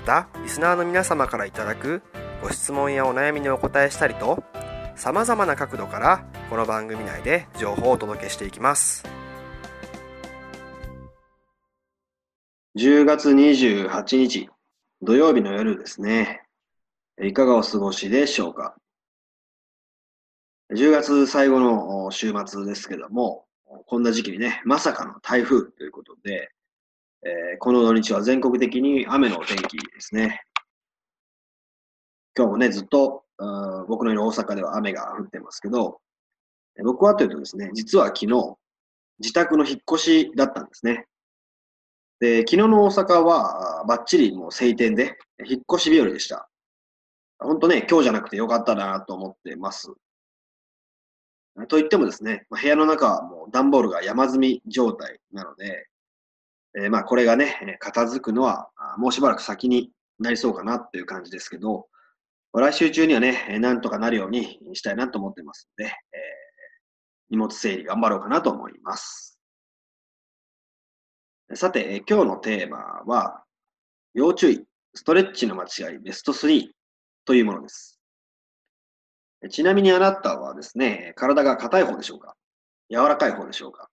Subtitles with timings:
[0.00, 2.02] またリスナーの皆様からいただく
[2.42, 4.42] ご質問やお悩みにお答えしたりと
[4.96, 9.04] さまざまな角度からこの番組内で情報をお届けしていきます。
[12.78, 14.48] 10月28日
[15.02, 16.44] 土曜日の夜ですね。
[17.22, 18.76] いかがお過ごしでしょうか
[20.72, 23.44] ？10月最後の週末ですけども、
[23.86, 26.50] こんな時期にね、まさかの台風ということで、
[27.22, 30.42] えー、この土日は全国的に雨の天気ですね。
[32.36, 33.24] 今日もね、ずっと
[33.88, 36.00] 僕のいる大阪では雨が降ってますけど、
[36.82, 38.56] 僕はというとですね、実は昨日、
[39.18, 41.06] 自宅の引っ越しだったんですね。
[42.20, 46.48] で、昨日の大阪はバッチリもう晴天で、引っ越し日和でした。
[47.38, 49.92] 本当ね、今日じゃなくてよかったなと思ってます。
[51.68, 55.89] と言ってもですね、部屋の中はもう段ボールが山積み状態なので、
[56.78, 61.86] えー、まあこれがね、片付くのはもうしばらく先になりそうかなっていう感じですけど、
[62.52, 65.92] 来週中にはね、なんとかなるようにしたいなと思ってますので、えー、
[67.30, 69.38] 荷物整理頑張ろうかなと思います。
[71.54, 73.44] さて、今日のテーマは、
[74.14, 74.64] 要注意、
[74.94, 76.68] ストレッチの間違いベスト3
[77.24, 78.00] というものです。
[79.48, 82.36] ちなみにあなたはですね、体が硬い方でしょうか？
[82.90, 83.88] 柔らかい方でしょうか？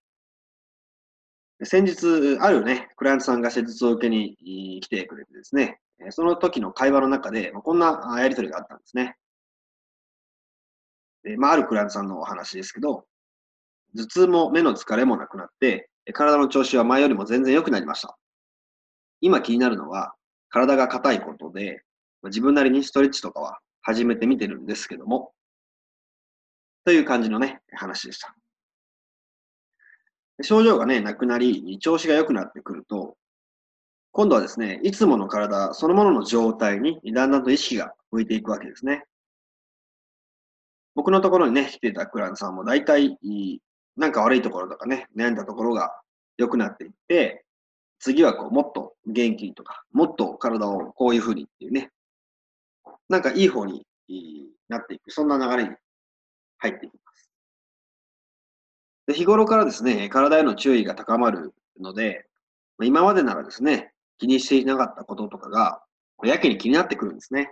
[1.63, 5.79] 先日、あるね、クライアントさんが施術を受けに来てくれてですね、
[6.11, 9.17] その時の会話の中で、こんなやりとりがあったんですね。
[11.23, 13.05] でまあ、あるクライアントさんのお話ですけど、
[13.95, 18.17] 頭痛も目の疲れもなくなって、体の調子は前よりも全然良くなりました。
[19.19, 20.13] 今気になるのは、
[20.49, 21.81] 体が硬いことで、
[22.23, 25.33] 自分なりにストレッチとかは始めてみてるんですけども、
[26.85, 28.35] という感じのね、話でした。
[30.41, 33.17] 症状がね、なくなり、調子が良くなってくると、
[34.11, 39.03] 今度はですね、いつもの体そのものの状態にだんだんと意識が向いていくわけですね。
[40.95, 43.19] 僕のところにね、来てたクランさんも大体、
[43.95, 46.01] なんか悪いところとかね、悩んだところが
[46.37, 47.45] 良くなっていって、
[47.99, 51.91] 次はこう、もっと元気とか、もっと体をこういうふうにっていうね、
[53.09, 53.85] なんかいい方に
[54.69, 55.75] なっていく、そんな流れに
[56.59, 57.06] 入ってきます。
[59.07, 62.25] で日頃からですね、体への注意が高まるので、
[62.83, 65.81] 今までならですね、気にしていなかったこととかが、
[66.23, 67.49] やけに気になってくるんですね。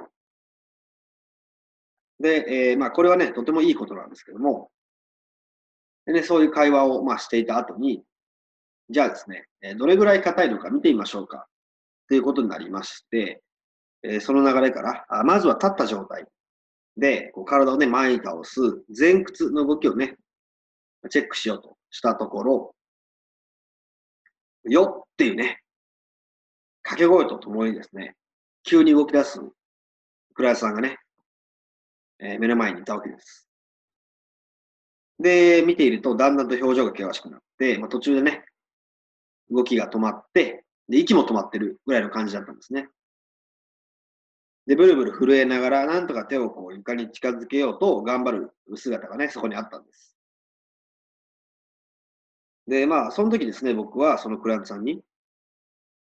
[2.19, 4.69] で、えー、まあ、これはね、とてもいいことなんですけども、
[6.05, 8.03] でね、そういう会話を、まあ、していた後に、
[8.89, 11.47] じゃあですね、どれぐらい硬いのか見てみましょうか、
[12.07, 13.41] ということになりまして、
[14.03, 16.25] え、その流れから、あまずは立った状態
[16.97, 18.59] で、こう体をね、前に倒す
[18.97, 20.17] 前屈の動きをね、
[21.09, 22.75] チェックしようとしたところ、
[24.65, 25.61] よっていうね、
[26.83, 28.15] 掛け声とともにですね、
[28.63, 29.39] 急に動き出す
[30.33, 30.97] クライアントさんがね、
[32.19, 33.47] えー、目の前にいたわけです。
[35.19, 38.45] で、見ていると、だんだんと表情が険しくなって、まあ、途中でね、
[39.49, 42.89] 動きが止まって、で、息も止まってるぐらいの感じだったんですね。
[44.67, 50.14] で、ブルブル震えながら、なんとか手をこう床に近づけようと頑張る姿がね、そこにあったんです。
[52.67, 55.03] で、まあ、その時ですね、僕はそのクライアントさんに、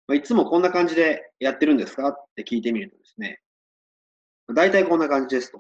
[0.07, 2.09] まあ、いつもこんな感じでやってるんですか？
[2.09, 3.41] って聞いてみるとですね、
[4.55, 5.59] 大体こんな感じですと。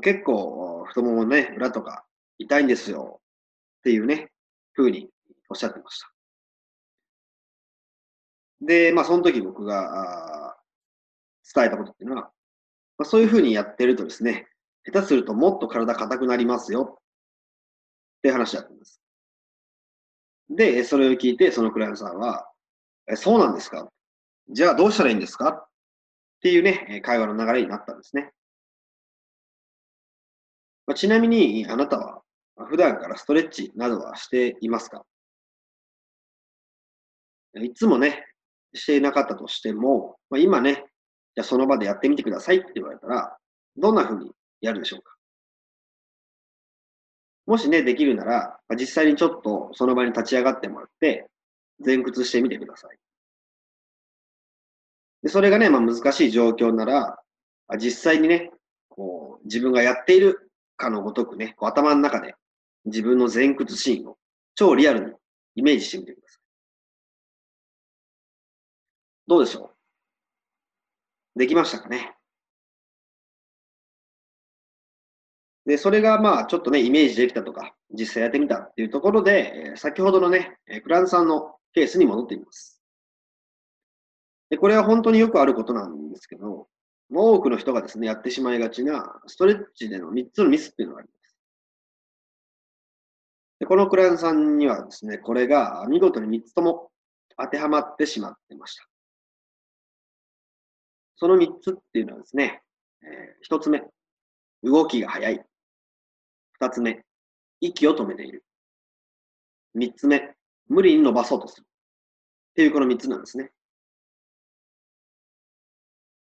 [0.00, 2.04] 結構、太ももね、裏とか
[2.38, 4.30] 痛いんですよっていうね、
[4.72, 5.10] ふうに
[5.50, 6.10] おっしゃってました。
[8.62, 10.56] で、まあ、その時僕が、
[11.54, 12.22] 伝えたことっていうのは、
[12.96, 14.48] まあ、そういうふうにやってるとですね、
[14.84, 17.02] 下手するともっと体硬くなりますよっ
[18.22, 19.01] て話だったんです。
[20.50, 22.46] で、それを聞いて、そのクライアントさんは、
[23.10, 23.88] えそうなんですか？
[24.50, 25.48] じゃあどうしたらいいんですか？
[25.48, 25.68] っ
[26.42, 28.30] ていうね、会話の流れになったんですね。
[30.86, 32.22] まあ、ちなみに、あなたは
[32.68, 35.04] 普段からストレッチなどはしていますか？
[37.54, 38.26] いつもね、
[38.74, 40.84] していなかったとしても、まあ、今ね、
[41.34, 43.36] じゃあその場でやってみてくださいって言われたら、
[43.76, 45.11] どんな風にやるでしょうか？
[47.46, 51.28] もしね、できるなら、実際にちょっとその場に立ち上がってもらって、
[51.84, 52.96] 前屈してみてください。
[55.22, 57.18] でそれがね、まあ、難しい状況なら、
[57.78, 58.52] 実際にね、
[58.88, 62.34] こう自分がやっているかのごとくね、頭の中で
[62.84, 64.18] 自分の前屈シーンを
[64.54, 65.12] 超リアルに
[65.54, 66.40] イメージしてみてください。
[69.26, 69.72] どうでしょ
[71.34, 71.38] う？
[71.38, 72.14] できましたかね？
[75.66, 82.80] で、それがまあちょっとね、イメージできたとか、実際やってみたっていうところで、先ほどのね、クランさんのケースに戻ってみます。
[84.50, 86.68] で、これは本当によくあることなんですけど、
[87.10, 91.36] 多くの人がですね、やってしまいがちな、ストレッチでの3つのミスっていうのがあります。
[93.60, 96.90] でこのクラントさんにはですね、これが見事に3つとも
[97.38, 98.88] 当てはまってしまってました。
[101.16, 102.60] その3つっていうのはですね、
[103.02, 103.84] えー、1つ目、
[104.64, 105.44] 動きが速い。
[106.62, 107.04] 2つ目、
[107.60, 108.44] 息を止めている。
[109.76, 110.34] 3つ目、
[110.68, 111.64] 無理に伸ばそうとする。
[111.64, 113.50] っていうこの3つなんですね。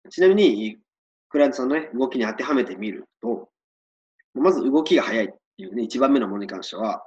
[0.09, 0.77] ちなみに、
[1.27, 3.49] クライアントさんのね、動きに当てはめてみると、
[4.33, 7.05] まず動きが速いっていうね、一番目のものに関しては、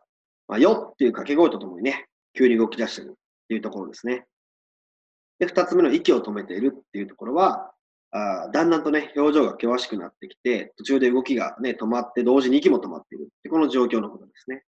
[0.49, 3.15] まあ、よっていう掛け声とともにね、急に動き出してるっ
[3.49, 4.27] ていうところですね。
[5.39, 7.73] で、二つ目の息を止めているっていうところは、
[8.13, 14.63] あだんだんとね、表情が険しくなってきて、途中で動きがね、止まって、同時に息も止まっているってこの状況のことですね。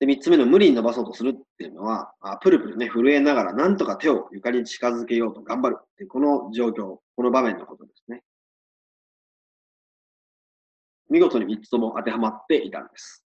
[0.00, 8.22] で、三つ目の無理に伸ばそうとするっていうのは、あプルプルね、震えながらなんとか手を床に近づけようと頑張るっていうこの状況、この場面のことですね。
[11.08, 13.24] 見事に3つとも当てはまっていたんです。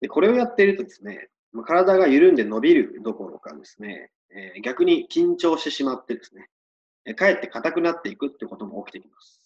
[0.00, 1.28] で、これをやっているとですね、
[1.66, 6.50] 体が緩んで伸びるどころかですね、え、逆に緊張してしまってですね、
[7.04, 9.42] え、かえって硬くなっていくってことも起きてきます。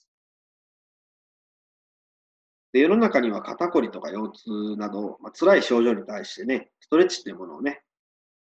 [2.72, 7.82] で世の中には肩こりとか腰痛など、まあ、辛い症状に対してね、ストレッチっていうものをね、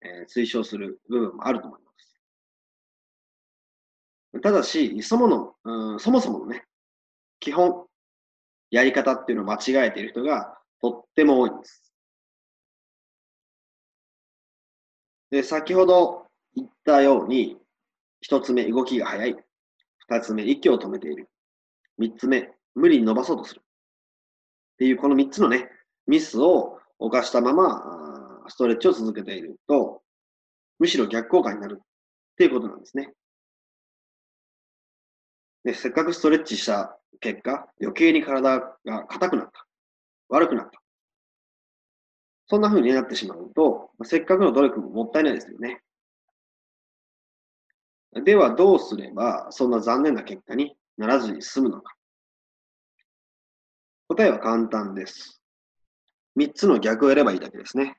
[0.02, 1.88] えー、推奨する部分もあると思います。
[4.42, 6.66] ただし、そもの、うん、そもそものね、
[7.40, 7.88] 基本、
[8.70, 11.87] やり方っていうのを間違えている人がとっても多いんです。
[15.30, 17.58] で、先ほど言ったように、
[18.22, 19.36] 一つ目、動きが速い。
[19.98, 21.30] 二つ目、息を止めている。
[21.98, 23.62] 三つ目、無理に伸ばそうとする。
[23.62, 23.64] っ
[24.78, 25.70] ていうこの3つのね、
[26.06, 30.02] ミスを犯したまま、ストレッチを続けていると、
[30.80, 31.86] むしろ逆効果になるっ
[32.38, 33.12] ていうことなんですね。
[35.64, 39.68] でせっかくストレッチした結果、余計に体が硬くなった。
[40.30, 40.82] 悪くなった。
[42.48, 45.82] そんな風になってしまうと、せっかくの努力ももったいないですよね。
[48.24, 51.96] ではどうすればそんな残念な結果にならずに済むのか。
[54.08, 55.42] 答えは簡単です。
[56.38, 57.98] 3つの逆をやればいいだけですね。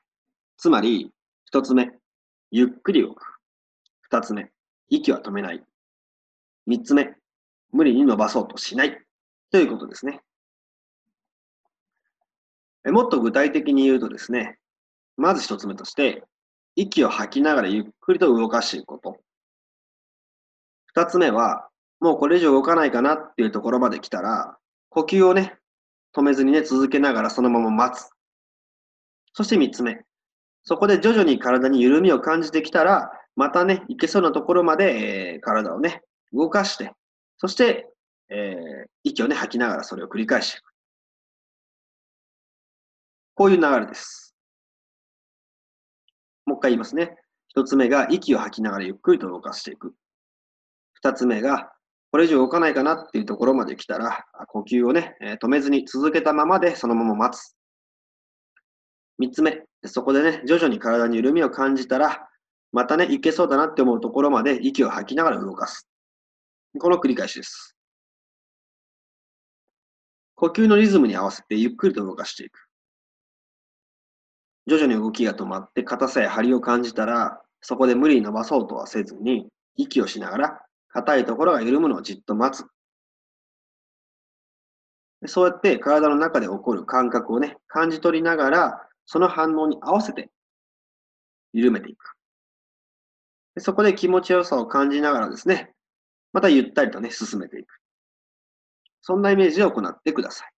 [0.57, 1.11] つまり、
[1.53, 1.91] 1つ目、
[2.51, 3.23] ゆっくり動く。
[4.11, 4.51] 2つ目、
[4.89, 5.63] 息は止めない。
[6.67, 7.15] 3つ目、
[7.71, 9.05] 無理に伸ばそうとしない。
[9.51, 10.21] ということですね。
[12.85, 14.57] もっと具体的に言うとですね、
[15.17, 16.23] まず1つ目として、
[16.75, 19.17] 息を吐きながらゆっくりと動かしていくこと。
[20.95, 21.67] 2つ目は、
[21.99, 24.57] もうこれ以上動かないかなっていうところまで来たら、
[24.89, 25.57] 呼吸をね、
[26.15, 28.09] 止めずにね、続けながらそのまま待つ。
[29.33, 30.01] そして3つ目。
[30.63, 36.01] そこで徐々に体に緩みを感じてきたら、またね、いけそうなところまで、えー、体をね、
[36.33, 36.91] 動かして、
[37.37, 37.87] そして、
[38.29, 40.68] えー、息をね、吐きながらそれを繰り返していく。
[43.39, 44.35] こういう流れです。
[46.45, 47.15] もう一回言いますね。
[47.47, 49.93] 一つ目が息を吐きながらゆっくりと動かしていく。
[50.91, 51.71] 二つ目が
[52.11, 57.55] これ以上動かないかなっていうところまで来たら、呼吸をね、止めずに続けたままでそのまま待つ。
[59.19, 62.27] 三つ目、そこでね、徐々に体に緩みを感じたら、
[62.73, 65.87] またね、いけそうだなって思うところまで息を吐きながら動かす。
[66.77, 67.77] この繰り返しです。
[70.35, 72.68] 呼吸のリズムに合わせてゆっくりと動かしていく。
[74.69, 82.65] 徐々に動きが止まって硬さや張りを感じたら、そこで無理に伸ばそうとはせずに、息をしながら硬いところが緩むのをじっと待つ。
[85.27, 90.29] そうやって体の中で起こる感覚をね、感じ取りながら、その反応に合わせて
[91.51, 92.13] 緩めていく。
[93.57, 95.73] そこで気持ちよさを感じながらですね、
[96.31, 97.79] またゆったりとね、進めていく。
[99.01, 100.51] そんなイメージで行ってください。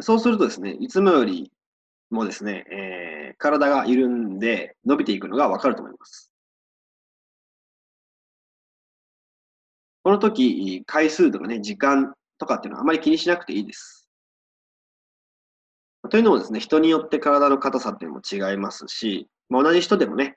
[0.00, 1.50] そうするとですね、いつもより
[2.10, 6.32] もですね、えー、体が緩んで伸びていくのがわかると思います。
[10.02, 14.08] この時、回数とかね、時間とかっていうのはあまり気にしなくていいです。
[16.08, 20.36] というのもですね、人によって体の硬さっていうのも違いますし、まあ、同じ人でもね、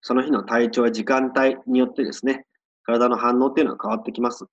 [0.00, 2.46] その日の体調や時間帯によってですね、
[2.84, 4.46] 体の反応っていうのは変わってきます。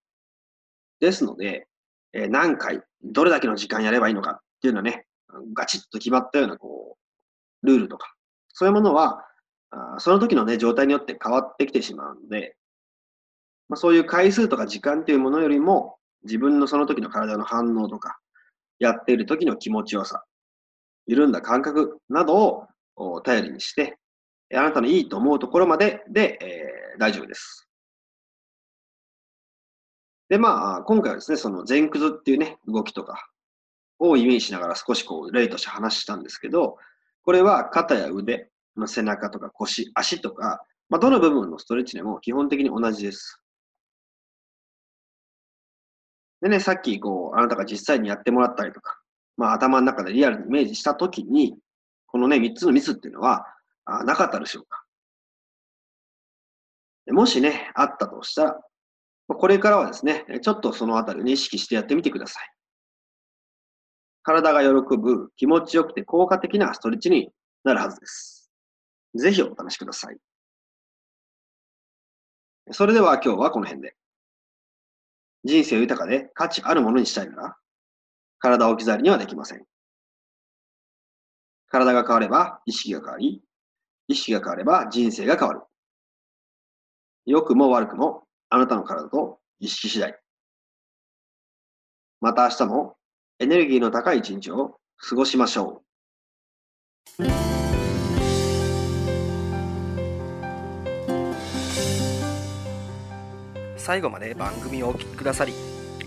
[1.00, 1.67] ですので、
[2.12, 5.06] え、何回、どれだけの時間やればいいのかっていうのはね、
[5.53, 6.98] ガチッと決まったようなこ
[7.63, 8.13] う、ルールとか、
[8.50, 9.25] そういうものは、
[9.69, 12.55] あその時のね、状態によって変わってきてしまうので、
[13.69, 18.19] まあ、そういう回数とか時間っていうものよりも、自分のその時の体の反応とか、
[18.79, 20.24] やっている時の気持ちよさ、
[21.05, 23.98] 緩んだ感覚などを頼りにして、
[24.53, 27.67] あなたのいいと思うところまでで、えー、大丈夫です。
[30.29, 33.29] で、まあ、今回はですね、その前屈っていうね、動きとか
[34.00, 36.77] をイメージしながら少しこう、例として話したんですけど、
[37.24, 38.50] これは肩や腕、
[38.86, 43.42] 背中とか腰、足とか、まあ、どの部分のストレッチでも基本的に同じです。
[46.42, 49.00] でね、さっきこう、あなたが実際にやってもらったりとか、
[49.38, 51.58] まあ頭の中でリアルにイメージしたときに、
[52.06, 53.46] このね、3つのミスっていうのは、
[53.86, 54.84] あなかったでしょうか
[57.12, 58.60] もしね、あったとしたら、
[59.27, 62.56] これからはですね、ちょっとそのあたりを、意識してやってみてください。
[64.27, 67.31] 体が喜ぶ、気持ちよくて効果的なストレッチに
[67.63, 68.51] なるはずです。
[69.15, 70.17] ぜひお試しください。
[72.72, 73.96] それでは今日はこの辺で。
[75.46, 77.55] 人生を豊かで価値あるものにしたいなら、
[78.39, 79.63] 体を置き去りにはできません。
[81.69, 83.41] 体が変われば意識が変わり、
[84.10, 85.62] 意識が変われば人生が変わる。
[87.25, 90.19] 良くも悪くもあなたの体と意識次第。
[92.19, 92.98] また明日も
[93.39, 95.84] エネルギーの高い一日を過ごしましょ
[97.20, 97.24] う。
[103.77, 105.53] 最後まで番組をお聴きくださり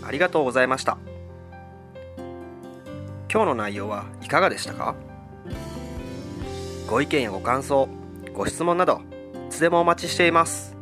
[0.03, 0.99] ありがとうございました。
[3.33, 4.97] 今日の内容はいかがでしたか？
[6.89, 7.89] ご意見やご感想
[8.35, 9.03] ご質問など
[9.49, 10.77] いつでもお待ちしています。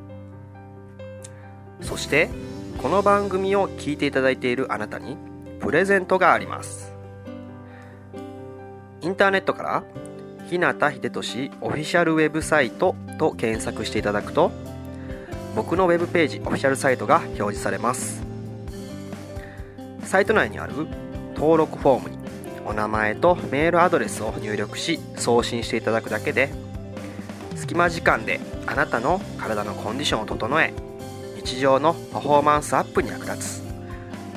[1.82, 2.30] そして
[2.78, 5.18] この番組を聞いていただいているあなたに
[5.60, 6.92] プレゼントがあります。
[9.00, 9.82] インターネットから
[10.48, 14.50] 日向秀俊オフィシャルウェブサイトと検索していただくと
[15.54, 18.22] 僕のウェブページオフィシャルサイトが表示されます。
[20.04, 20.86] サイト内にある
[21.34, 22.18] 登録フォームに
[22.64, 26.50] お名前とメールアドレスを入力し送信していただくだけで
[27.56, 30.72] 隙間時間であなたの体のコンディションを整え
[31.36, 33.67] 日常のパフォーマンスアップに役立つ。